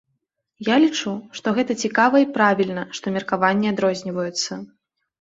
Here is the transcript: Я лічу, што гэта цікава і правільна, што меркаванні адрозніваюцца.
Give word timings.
Я 0.69 0.75
лічу, 0.83 1.13
што 1.41 1.53
гэта 1.59 1.77
цікава 1.85 2.15
і 2.25 2.29
правільна, 2.39 2.89
што 3.01 3.17
меркаванні 3.21 3.67
адрозніваюцца. 3.77 4.63